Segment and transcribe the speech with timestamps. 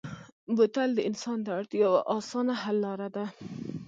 [0.55, 3.25] بوتل د انسان د اړتیا یوه اسانه حل لاره ده.